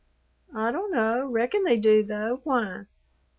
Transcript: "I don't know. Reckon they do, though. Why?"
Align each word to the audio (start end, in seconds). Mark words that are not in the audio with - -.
"I 0.55 0.71
don't 0.71 0.91
know. 0.91 1.25
Reckon 1.27 1.63
they 1.63 1.77
do, 1.77 2.01
though. 2.01 2.41
Why?" 2.43 2.85